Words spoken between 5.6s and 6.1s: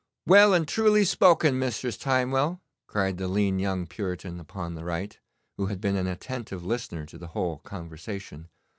had been an